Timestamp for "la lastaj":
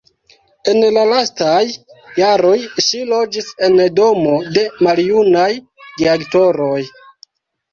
0.95-1.59